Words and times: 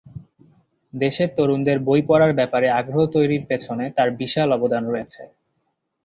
দেশের 0.93 1.29
তরুণদের 1.37 1.77
বই 1.79 2.01
পড়ার 2.09 2.31
ব্যাপারে 2.33 2.67
আগ্রহ 2.71 3.03
তৈরির 3.15 3.43
পেছনে 3.49 3.85
তাঁর 3.97 4.09
বিশাল 4.19 4.49
অবদান 4.53 4.83
রয়েছে। 4.87 5.21